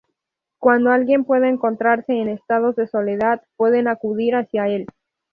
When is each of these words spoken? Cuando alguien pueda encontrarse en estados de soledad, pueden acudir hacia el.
Cuando 0.59 0.89
alguien 0.89 1.25
pueda 1.25 1.47
encontrarse 1.47 2.13
en 2.19 2.27
estados 2.29 2.75
de 2.75 2.87
soledad, 2.87 3.43
pueden 3.55 3.87
acudir 3.87 4.33
hacia 4.35 4.65
el. 4.65 4.87